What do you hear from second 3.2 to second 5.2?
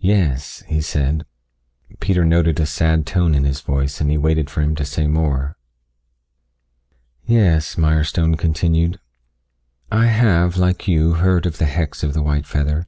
in his voice, and he waited for him to say